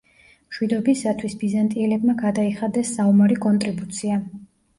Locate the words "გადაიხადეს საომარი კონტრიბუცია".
2.23-4.19